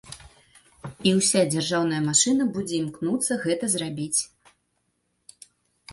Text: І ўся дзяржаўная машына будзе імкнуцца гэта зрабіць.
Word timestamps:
І 1.09 1.11
ўся 1.17 1.41
дзяржаўная 1.53 2.01
машына 2.09 2.43
будзе 2.57 2.75
імкнуцца 2.83 3.33
гэта 3.47 3.65
зрабіць. 3.77 4.29